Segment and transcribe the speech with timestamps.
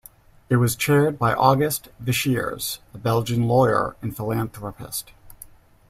[0.49, 5.11] It was chaired by Auguste Visschers, a Belgian lawyer and philanthropist.